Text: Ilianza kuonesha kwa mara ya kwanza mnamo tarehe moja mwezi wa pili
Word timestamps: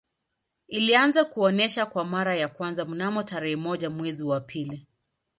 Ilianza 0.67 1.25
kuonesha 1.25 1.85
kwa 1.85 2.05
mara 2.05 2.35
ya 2.35 2.47
kwanza 2.47 2.85
mnamo 2.85 3.23
tarehe 3.23 3.55
moja 3.55 3.89
mwezi 3.89 4.23
wa 4.23 4.41
pili 4.41 4.87